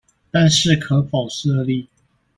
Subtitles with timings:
[0.31, 1.87] 但是可否設立